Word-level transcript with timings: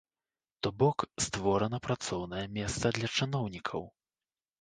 То 0.63 0.69
бок, 0.81 0.99
створана 1.25 1.79
працоўнае 1.87 2.41
месца 2.57 2.93
для 2.97 3.07
чыноўнікаў. 3.19 3.85